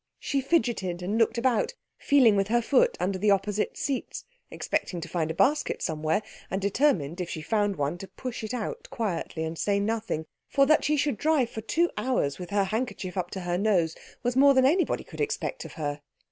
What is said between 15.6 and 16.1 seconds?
of her.